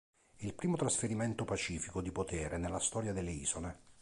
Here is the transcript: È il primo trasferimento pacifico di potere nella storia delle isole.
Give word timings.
È 0.35 0.43
il 0.45 0.55
primo 0.55 0.77
trasferimento 0.77 1.45
pacifico 1.45 2.01
di 2.01 2.11
potere 2.11 2.57
nella 2.57 2.79
storia 2.79 3.13
delle 3.13 3.29
isole. 3.31 3.79